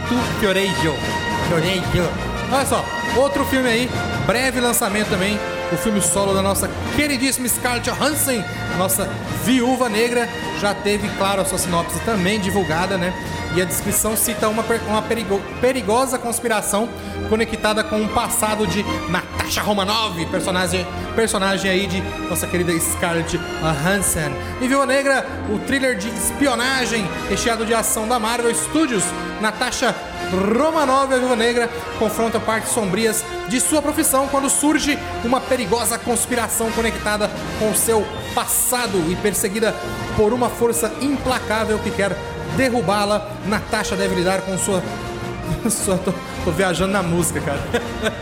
Fiorejo. 1.47 2.09
Olha 2.51 2.65
só, 2.65 2.85
outro 3.15 3.45
filme 3.45 3.67
aí. 3.67 3.89
Breve 4.25 4.59
lançamento 4.59 5.09
também. 5.09 5.39
O 5.71 5.77
filme 5.77 6.01
solo 6.01 6.33
da 6.35 6.41
nossa 6.41 6.69
queridíssima 6.95 7.47
Scarlett 7.47 7.89
Johansson, 7.89 8.43
nossa 8.77 9.09
viúva 9.43 9.89
negra. 9.89 10.29
Já 10.61 10.73
teve, 10.73 11.09
claro, 11.17 11.41
a 11.41 11.45
sua 11.45 11.57
sinopse 11.57 11.99
também 12.01 12.39
divulgada, 12.39 12.95
né? 12.95 13.11
E 13.55 13.61
a 13.61 13.65
descrição 13.65 14.15
cita 14.15 14.47
uma, 14.47 14.63
uma 14.87 15.01
perigo- 15.01 15.41
perigosa 15.61 16.17
conspiração 16.19 16.87
conectada 17.27 17.83
com 17.83 18.01
o 18.01 18.07
passado 18.09 18.67
de 18.67 18.83
Natasha 19.09 19.61
Romanoff, 19.61 20.23
personagem, 20.27 20.85
personagem 21.15 21.69
aí 21.71 21.87
de 21.87 22.01
nossa 22.29 22.45
querida 22.45 22.71
Scarlett 22.79 23.37
Johansson. 23.37 24.31
Em 24.61 24.67
Viúva 24.67 24.85
Negra, 24.85 25.25
o 25.49 25.57
thriller 25.59 25.95
de 25.97 26.09
espionagem 26.09 27.07
recheado 27.29 27.65
de 27.65 27.73
ação 27.73 28.07
da 28.07 28.19
Marvel 28.19 28.53
Studios, 28.53 29.03
Natasha 29.41 29.93
Romanov, 30.33 31.13
a 31.13 31.17
Viúva 31.17 31.35
Negra, 31.35 31.69
confronta 31.99 32.39
partes 32.39 32.71
sombrias 32.71 33.23
de 33.47 33.59
sua 33.59 33.81
profissão 33.81 34.27
quando 34.27 34.49
surge 34.49 34.97
uma 35.23 35.39
perigosa 35.39 35.97
conspiração 35.97 36.71
conectada 36.71 37.29
com 37.59 37.73
seu 37.75 38.05
passado 38.33 38.97
e 39.11 39.15
perseguida 39.15 39.75
por 40.17 40.33
uma 40.33 40.49
força 40.49 40.91
implacável 41.01 41.77
que 41.79 41.91
quer 41.91 42.15
derrubá-la. 42.57 43.29
Natasha 43.45 43.95
deve 43.95 44.15
lidar 44.15 44.41
com 44.41 44.57
sua. 44.57 44.81
sua 45.69 45.97
tô, 45.97 46.11
tô 46.45 46.51
viajando 46.51 46.91
na 46.93 47.03
música, 47.03 47.39
cara. 47.41 47.59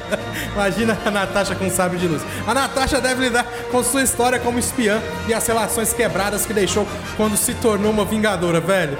Imagina 0.54 0.98
a 1.06 1.12
Natasha 1.12 1.56
com 1.56 1.70
sabre 1.70 1.98
de 1.98 2.08
luz. 2.08 2.22
A 2.46 2.54
Natasha 2.54 3.00
deve 3.00 3.24
lidar 3.24 3.46
com 3.72 3.84
sua 3.84 4.02
história 4.04 4.38
como 4.40 4.60
espiã 4.60 5.02
e 5.28 5.34
as 5.34 5.46
relações 5.48 5.94
quebradas 5.94 6.46
que 6.46 6.54
deixou 6.54 6.86
quando 7.16 7.38
se 7.38 7.54
tornou 7.56 7.92
uma 7.92 8.04
vingadora, 8.06 8.60
velho. 8.60 8.98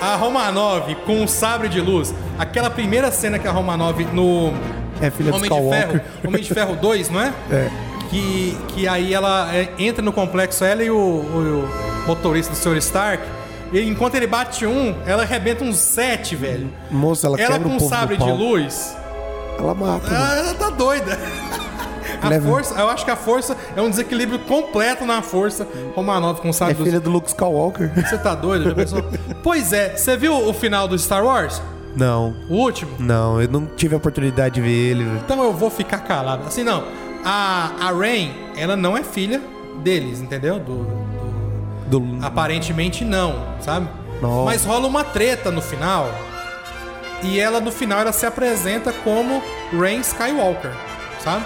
A 0.00 0.16
Romanov 0.16 0.94
com 1.04 1.22
o 1.24 1.28
sabre 1.28 1.68
de 1.68 1.80
luz. 1.80 2.14
Aquela 2.38 2.70
primeira 2.70 3.10
cena 3.10 3.38
que 3.38 3.46
a 3.46 3.50
Romanov 3.50 4.00
no 4.12 4.52
É 5.00 5.10
filha 5.10 5.34
Homem 5.34 5.48
de 5.50 5.54
Skywalker. 5.54 5.88
Ferro, 5.88 6.00
Homem 6.26 6.42
de 6.42 6.54
Ferro 6.54 6.76
2, 6.76 7.10
não 7.10 7.20
é? 7.20 7.32
É. 7.50 7.70
Que, 8.10 8.56
que 8.68 8.88
aí 8.88 9.12
ela 9.12 9.52
é, 9.54 9.68
entra 9.78 10.00
no 10.02 10.12
complexo, 10.12 10.64
ela 10.64 10.82
e 10.82 10.90
o, 10.90 10.96
o- 10.96 11.68
o 12.04 12.06
motorista 12.08 12.52
do 12.52 12.56
Sr. 12.56 12.76
Stark. 12.78 13.22
E 13.72 13.80
enquanto 13.80 14.14
ele 14.14 14.26
bate 14.26 14.64
um, 14.66 14.94
ela 15.06 15.22
arrebenta 15.22 15.64
uns 15.64 15.76
sete, 15.76 16.36
velho. 16.36 16.70
Moça, 16.90 17.26
ela, 17.26 17.40
Ela 17.40 17.58
com 17.58 17.70
o 17.70 17.74
um 17.76 17.80
sabre 17.80 18.16
de 18.16 18.30
luz, 18.30 18.96
Ela 19.58 19.74
mata. 19.74 20.08
né? 20.08 20.16
ela, 20.16 20.36
ela 20.38 20.54
tá 20.54 20.70
doida. 20.70 21.18
A 22.22 22.28
Leva- 22.28 22.48
força, 22.48 22.74
eu 22.78 22.88
acho 22.88 23.04
que 23.04 23.10
a 23.10 23.16
força 23.16 23.56
é 23.76 23.82
um 23.82 23.90
desequilíbrio 23.90 24.38
completo 24.40 25.04
na 25.04 25.20
força. 25.20 25.66
Romanov 25.94 26.40
com 26.40 26.48
É 26.48 26.52
sabre 26.52 26.74
de 26.74 26.80
luz. 26.80 26.90
filha 26.90 27.00
do 27.00 27.10
Luke 27.10 27.28
Skywalker. 27.28 27.92
Você 28.08 28.16
tá 28.18 28.34
doido? 28.34 28.74
Pensou? 28.74 29.04
pois 29.42 29.72
é, 29.72 29.96
você 29.96 30.16
viu 30.16 30.32
o 30.48 30.52
final 30.54 30.88
do 30.88 30.98
Star 30.98 31.24
Wars? 31.24 31.60
Não, 31.94 32.34
O 32.48 32.54
último? 32.56 32.92
não, 32.98 33.40
eu 33.40 33.48
não 33.48 33.66
tive 33.66 33.94
a 33.94 33.98
oportunidade 33.98 34.54
de 34.56 34.60
ver 34.60 34.70
ele. 34.90 35.04
Então 35.24 35.42
eu 35.42 35.52
vou 35.52 35.70
ficar 35.70 35.98
calado. 36.00 36.46
Assim, 36.46 36.62
não. 36.62 36.84
A, 37.24 37.70
a 37.80 37.90
Rain, 37.92 38.32
ela 38.56 38.76
não 38.76 38.96
é 38.96 39.02
filha 39.02 39.40
deles, 39.82 40.20
entendeu? 40.20 40.58
Do, 40.58 40.86
do- 41.86 42.18
aparentemente 42.24 43.04
não, 43.04 43.42
sabe? 43.60 43.88
Nossa. 44.20 44.44
Mas 44.44 44.64
rola 44.64 44.86
uma 44.86 45.04
treta 45.04 45.50
no 45.50 45.60
final. 45.62 46.08
E 47.22 47.40
ela, 47.40 47.60
no 47.60 47.72
final, 47.72 48.00
ela 48.00 48.12
se 48.12 48.26
apresenta 48.26 48.92
como 48.92 49.42
Rain 49.72 50.00
Skywalker, 50.00 50.70
sabe? 51.22 51.44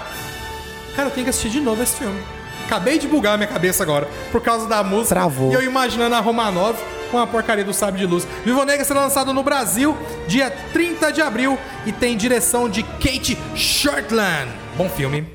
Cara, 0.95 1.07
eu 1.07 1.11
tenho 1.13 1.23
que 1.25 1.29
assistir 1.29 1.49
de 1.49 1.61
novo 1.61 1.81
esse 1.81 1.95
filme. 1.97 2.21
Acabei 2.65 2.99
de 2.99 3.07
bugar 3.07 3.33
a 3.33 3.37
minha 3.37 3.47
cabeça 3.49 3.81
agora, 3.83 4.07
por 4.31 4.41
causa 4.41 4.67
da 4.67 4.83
música. 4.83 5.15
Travou. 5.15 5.51
E 5.51 5.53
eu 5.53 5.63
imaginando 5.63 6.15
a 6.15 6.19
Romanov 6.19 6.77
com 7.09 7.17
a 7.17 7.27
porcaria 7.27 7.63
do 7.65 7.73
Sabre 7.73 7.99
de 7.99 8.05
Luz. 8.05 8.25
Viva 8.45 8.63
Negra 8.65 8.85
será 8.85 9.01
lançado 9.01 9.33
no 9.33 9.43
Brasil, 9.43 9.97
dia 10.27 10.49
30 10.71 11.11
de 11.11 11.21
abril, 11.21 11.57
e 11.85 11.91
tem 11.91 12.15
direção 12.15 12.69
de 12.69 12.83
Kate 12.83 13.37
Shortland. 13.55 14.49
Bom 14.77 14.87
filme. 14.89 15.27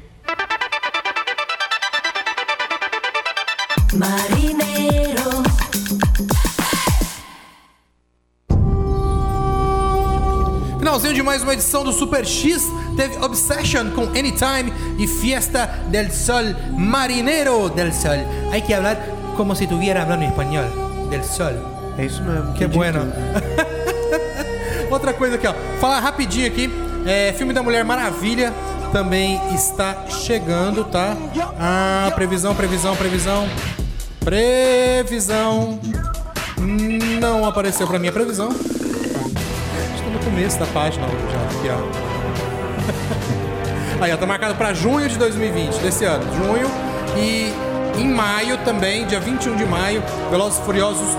Marinero. 3.95 4.36
Finalzinho 10.97 11.15
de 11.15 11.23
mais 11.23 11.43
uma 11.43 11.53
edição 11.53 11.85
do 11.85 11.93
Super 11.93 12.25
X. 12.25 12.63
Teve 12.97 13.23
Obsession 13.23 13.91
com 13.91 14.05
Anytime 14.05 14.73
e 14.99 15.07
Fiesta 15.07 15.67
del 15.89 16.11
Sol, 16.11 16.43
Marinero 16.75 17.69
del 17.69 17.93
Sol. 17.93 18.17
Hay 18.51 18.63
que 18.63 18.73
hablar 18.73 18.97
como 19.37 19.55
si 19.55 19.65
estuviera 19.65 20.01
hablando 20.01 20.25
en 20.25 20.31
español. 20.31 20.65
Del 21.11 21.23
Sol. 21.23 21.53
É 21.99 22.07
isso 22.07 22.23
mesmo. 22.23 22.55
Que 22.55 22.67
bueno. 22.67 23.13
Outra 24.91 25.13
coisa 25.13 25.37
aqui, 25.37 25.47
ó. 25.47 25.53
Falar 25.83 26.01
rapidinho 26.01 26.47
aqui. 26.47 26.71
É, 27.05 27.35
filme 27.35 27.53
da 27.53 27.63
Mulher 27.63 27.85
Maravilha 27.85 28.51
também 28.91 29.39
está 29.55 30.07
chegando, 30.09 30.83
tá? 30.83 31.15
Ah, 31.61 32.11
previsão, 32.15 32.55
previsão, 32.55 32.97
previsão. 32.97 33.47
Previsão. 34.21 35.79
Não 37.21 37.45
apareceu 37.45 37.87
pra 37.87 37.99
mim 37.99 38.09
a 38.09 38.13
previsão. 38.13 38.49
Começo 40.27 40.59
da 40.59 40.67
página 40.67 41.07
já. 41.07 41.59
Aqui, 41.59 41.69
ó. 41.71 41.79
Aí, 44.03 44.13
ó, 44.13 44.17
tá 44.17 44.27
marcado 44.27 44.57
pra 44.57 44.75
junho 44.75 45.09
de 45.09 45.17
2020, 45.17 45.79
desse 45.79 46.05
ano. 46.05 46.25
Junho. 46.35 46.69
E 47.17 47.53
em 47.97 48.09
maio 48.13 48.59
também, 48.59 49.07
dia 49.07 49.21
21 49.21 49.57
de 49.57 49.65
maio, 49.65 50.03
Velozes 50.31 50.59
Furiosos 50.59 51.17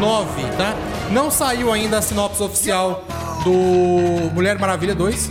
9, 0.00 0.42
tá? 0.56 0.74
Não 1.10 1.30
saiu 1.30 1.70
ainda 1.70 1.98
a 1.98 2.02
sinopse 2.02 2.42
oficial 2.42 3.04
do 3.44 4.30
Mulher 4.32 4.58
Maravilha 4.58 4.94
2. 4.94 5.30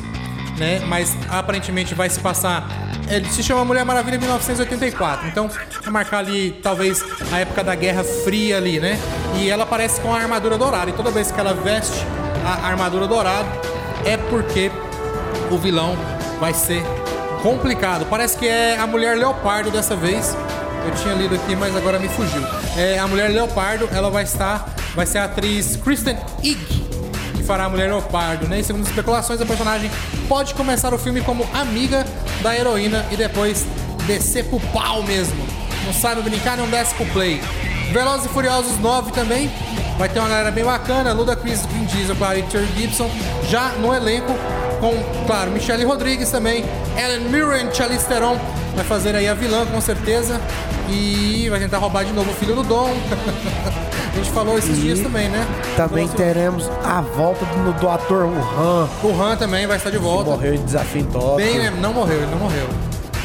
né? 0.57 0.81
Mas 0.87 1.17
aparentemente 1.29 1.93
vai 1.95 2.09
se 2.09 2.19
passar. 2.19 2.67
Ele 3.09 3.27
se 3.29 3.43
chama 3.43 3.65
Mulher 3.65 3.83
Maravilha 3.83 4.17
1984. 4.19 5.27
Então, 5.27 5.49
vai 5.81 5.91
marcar 5.91 6.19
ali, 6.19 6.51
talvez, 6.63 7.03
a 7.31 7.39
época 7.39 7.63
da 7.63 7.75
Guerra 7.75 8.03
Fria 8.03 8.57
ali, 8.57 8.79
né? 8.79 8.97
E 9.35 9.49
ela 9.49 9.63
aparece 9.63 9.99
com 9.99 10.13
a 10.13 10.17
armadura 10.19 10.57
dourada. 10.57 10.89
E 10.91 10.93
toda 10.93 11.11
vez 11.11 11.31
que 11.31 11.39
ela 11.39 11.53
veste 11.53 12.05
a 12.45 12.67
armadura 12.67 13.07
dourada, 13.07 13.49
é 14.05 14.15
porque 14.15 14.71
o 15.51 15.57
vilão 15.57 15.97
vai 16.39 16.53
ser 16.53 16.83
complicado. 17.41 18.05
Parece 18.09 18.37
que 18.37 18.47
é 18.47 18.77
a 18.77 18.85
mulher 18.85 19.17
leopardo 19.17 19.71
dessa 19.71 19.95
vez. 19.95 20.35
Eu 20.85 20.91
tinha 20.95 21.15
lido 21.15 21.33
aqui, 21.33 21.55
mas 21.55 21.75
agora 21.75 21.97
me 21.97 22.07
fugiu. 22.07 22.41
É 22.77 22.99
a 22.99 23.07
mulher 23.07 23.31
leopardo, 23.31 23.89
ela 23.91 24.11
vai 24.11 24.23
estar, 24.23 24.69
vai 24.93 25.05
ser 25.05 25.17
a 25.17 25.25
atriz 25.25 25.75
Kristen 25.77 26.17
Ig 26.43 26.85
que 27.35 27.43
fará 27.43 27.65
a 27.65 27.69
mulher 27.69 27.89
leopardo, 27.89 28.47
né? 28.47 28.59
E 28.59 28.63
segundo 28.63 28.85
especulações, 28.85 29.41
a 29.41 29.45
personagem 29.45 29.89
pode 30.27 30.53
começar 30.53 30.93
o 30.93 30.97
filme 30.97 31.21
como 31.21 31.45
amiga 31.53 32.05
da 32.41 32.55
heroína 32.55 33.05
e 33.11 33.15
depois 33.15 33.65
descer 34.05 34.45
pro 34.45 34.59
pau 34.71 35.03
mesmo. 35.03 35.45
Não 35.85 35.93
sabe 35.93 36.21
brincar, 36.21 36.57
não 36.57 36.67
desce 36.67 36.93
pro 36.95 37.05
play. 37.07 37.41
Velozes 37.91 38.25
e 38.25 38.29
Furiosos 38.29 38.79
9 38.79 39.11
também. 39.11 39.51
Vai 39.97 40.09
ter 40.09 40.19
uma 40.19 40.27
galera 40.29 40.51
bem 40.51 40.63
bacana. 40.63 41.13
Luda 41.13 41.35
Chris, 41.35 41.65
Vin 41.67 41.85
Diesel, 41.85 42.15
e 42.37 42.43
Terry 42.43 42.67
Gibson 42.77 43.09
já 43.49 43.69
no 43.79 43.93
elenco. 43.93 44.33
Com, 44.79 44.93
claro, 45.25 45.51
Michelle 45.51 45.83
Rodrigues 45.85 46.29
também. 46.29 46.65
Ellen 46.97 47.29
Mirren, 47.29 47.73
Charlize 47.73 48.05
Theron. 48.05 48.37
Vai 48.75 48.83
fazer 48.83 49.15
aí 49.15 49.27
a 49.27 49.33
vilã, 49.33 49.65
com 49.65 49.79
certeza. 49.79 50.39
E 50.89 51.47
vai 51.49 51.59
tentar 51.59 51.77
roubar 51.77 52.03
de 52.03 52.11
novo 52.11 52.29
o 52.29 52.33
filho 52.33 52.55
do 52.55 52.63
Dom. 52.63 52.89
a 54.13 54.17
gente 54.17 54.29
falou 54.31 54.57
esses 54.57 54.77
dias 54.77 54.99
também, 54.99 55.29
né? 55.29 55.45
Também 55.77 56.03
Nosso- 56.05 56.17
teremos 56.17 56.69
a 56.83 56.99
volta 57.01 57.45
do, 57.45 57.73
do 57.79 57.89
ator 57.89 58.25
Wuhan, 58.25 58.89
O 59.03 59.21
Han 59.21 59.35
também 59.37 59.65
vai 59.65 59.77
estar 59.77 59.89
de 59.89 59.97
volta. 59.97 60.31
morreu 60.31 60.53
em 60.53 60.63
desafio 60.63 61.01
em 61.01 61.05
Tóquio. 61.05 61.35
Bem, 61.37 61.57
né? 61.57 61.73
Não 61.81 61.93
morreu, 61.93 62.17
ele 62.17 62.31
não 62.31 62.39
morreu. 62.39 62.67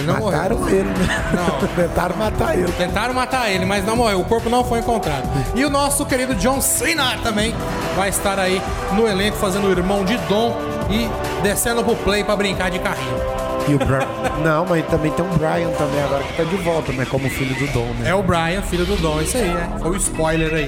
Ele 0.00 0.06
não 0.12 0.20
Mataram 0.20 0.58
morreu. 0.58 0.78
ele, 0.80 0.88
né? 0.88 1.24
Não. 1.34 1.68
Tentaram 1.76 2.16
matar 2.16 2.58
ele. 2.58 2.72
Tentaram 2.72 3.14
matar 3.14 3.50
ele, 3.50 3.64
mas 3.64 3.84
não 3.84 3.96
morreu. 3.96 4.20
O 4.20 4.24
corpo 4.24 4.48
não 4.48 4.64
foi 4.64 4.80
encontrado. 4.80 5.28
E 5.54 5.64
o 5.64 5.70
nosso 5.70 6.04
querido 6.06 6.34
John 6.34 6.60
Cena 6.60 7.16
também 7.22 7.54
vai 7.96 8.08
estar 8.08 8.38
aí 8.38 8.60
no 8.92 9.06
elenco 9.06 9.36
fazendo 9.36 9.66
o 9.68 9.70
irmão 9.70 10.04
de 10.04 10.16
Dom 10.28 10.56
e 10.90 11.08
descendo 11.42 11.84
pro 11.84 11.94
play 11.96 12.24
pra 12.24 12.34
brincar 12.36 12.70
de 12.70 12.78
carrinho. 12.78 13.16
E 13.68 13.74
o. 13.74 13.78
Não, 14.42 14.64
mas 14.66 14.84
também 14.86 15.12
tem 15.12 15.24
um 15.24 15.28
Brian 15.36 15.70
também 15.76 16.02
agora 16.02 16.24
que 16.24 16.32
tá 16.34 16.44
de 16.44 16.56
volta, 16.56 16.92
né? 16.92 17.06
Como 17.08 17.28
filho 17.28 17.54
do 17.54 17.72
Dom, 17.72 17.86
né? 17.98 18.08
É 18.10 18.14
o 18.14 18.22
Brian, 18.22 18.62
filho 18.62 18.84
do 18.86 18.96
Dom, 18.96 19.20
isso 19.20 19.36
aí, 19.36 19.48
né? 19.52 19.68
Foi 19.80 19.90
o 19.90 19.96
spoiler 19.96 20.52
aí. 20.54 20.66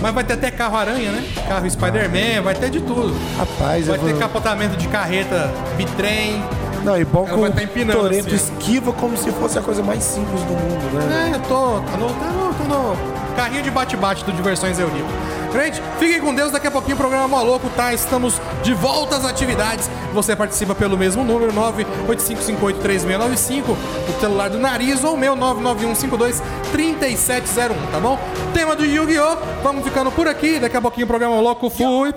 Mas 0.00 0.12
vai 0.14 0.24
ter 0.24 0.34
até 0.34 0.50
carro 0.50 0.76
aranha, 0.76 1.10
né? 1.12 1.24
Carro 1.48 1.68
Spider-Man, 1.70 2.42
vai 2.42 2.54
ter 2.54 2.70
de 2.70 2.80
tudo. 2.80 3.14
Rapaz, 3.38 3.86
Vai 3.86 3.96
eu 3.96 4.02
ter 4.02 4.10
vou... 4.12 4.20
capotamento 4.20 4.76
de 4.76 4.88
carreta, 4.88 5.50
bitrem. 5.76 6.42
Não, 6.86 6.96
e 6.96 7.04
bom 7.04 7.24
que 7.24 7.34
o 7.34 7.50
tá 7.50 7.64
empinando, 7.64 7.98
Toreto 7.98 8.32
assim. 8.32 8.36
esquiva 8.36 8.92
como 8.92 9.16
se 9.16 9.32
fosse 9.32 9.58
a 9.58 9.60
coisa 9.60 9.82
mais 9.82 10.04
simples 10.04 10.40
do 10.42 10.52
mundo, 10.52 10.94
né? 10.94 11.32
É, 11.32 11.34
eu 11.34 11.40
tô, 11.40 11.80
tá 11.80 11.96
no, 11.96 12.08
tá 12.10 12.26
no, 12.26 12.54
tá 12.54 12.62
no 12.62 12.94
carrinho 13.34 13.64
de 13.64 13.72
bate-bate 13.72 14.24
do 14.24 14.30
Diversões 14.30 14.78
Eurico. 14.78 15.08
Gente, 15.52 15.82
fiquem 15.98 16.20
com 16.20 16.32
Deus, 16.32 16.52
daqui 16.52 16.68
a 16.68 16.70
pouquinho 16.70 16.94
o 16.94 16.98
programa 16.98 17.26
Maluco, 17.26 17.68
tá? 17.70 17.92
Estamos 17.92 18.40
de 18.62 18.72
volta 18.72 19.16
às 19.16 19.24
atividades. 19.24 19.90
Você 20.14 20.36
participa 20.36 20.76
pelo 20.76 20.96
mesmo 20.96 21.24
número, 21.24 21.52
985583695, 21.52 23.64
o 23.66 23.76
celular 24.20 24.48
do 24.48 24.58
nariz 24.58 25.02
ou 25.02 25.16
meu 25.16 25.34
991523701, 25.34 27.74
tá 27.90 27.98
bom? 28.00 28.16
Tema 28.54 28.76
do 28.76 28.84
Yu-Gi-Oh! 28.84 29.38
Vamos 29.64 29.82
ficando 29.82 30.12
por 30.12 30.28
aqui, 30.28 30.60
daqui 30.60 30.76
a 30.76 30.80
pouquinho 30.80 31.06
o 31.06 31.08
programa 31.08 31.34
Maluco 31.34 31.68
fui. 31.68 32.14